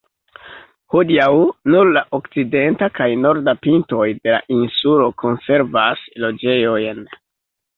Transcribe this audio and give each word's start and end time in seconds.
Hodiaŭ, 0.93 1.27
nur 1.73 1.91
la 1.97 2.01
okcidenta 2.19 2.89
kaj 2.97 3.09
norda 3.25 3.55
pintoj 3.67 4.09
de 4.25 4.35
la 4.37 4.41
insulo 4.59 5.07
konservas 5.25 6.09
loĝejojn. 6.25 7.07